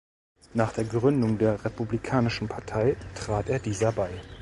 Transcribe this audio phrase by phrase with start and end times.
[0.55, 4.09] Nach der Gründung der Republikanischen Partei trat er dieser bei.